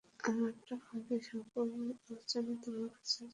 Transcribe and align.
আমারটা 0.23 0.75
বাদে 0.83 1.17
সকল 1.27 1.67
আলোচনা 2.03 2.53
তোমার 2.63 2.89
কাছে 2.95 3.17
জরুরি। 3.17 3.29